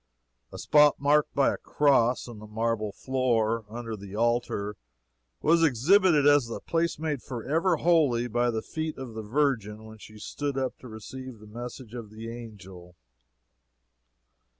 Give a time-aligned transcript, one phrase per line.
[0.51, 4.75] A spot marked by a cross, in the marble floor, under the altar,
[5.43, 9.99] was exhibited as the place made forever holy by the feet of the Virgin when
[9.99, 12.95] she stood up to receive the message of the angel.